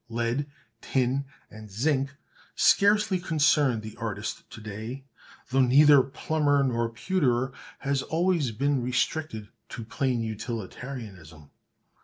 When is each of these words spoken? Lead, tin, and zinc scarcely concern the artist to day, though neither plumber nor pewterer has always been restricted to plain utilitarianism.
Lead, 0.09 0.47
tin, 0.81 1.25
and 1.51 1.69
zinc 1.69 2.15
scarcely 2.55 3.19
concern 3.19 3.81
the 3.81 3.95
artist 3.97 4.49
to 4.49 4.59
day, 4.59 5.03
though 5.51 5.61
neither 5.61 6.01
plumber 6.01 6.63
nor 6.63 6.89
pewterer 6.89 7.51
has 7.77 8.01
always 8.01 8.49
been 8.49 8.81
restricted 8.81 9.49
to 9.69 9.85
plain 9.85 10.23
utilitarianism. 10.23 11.51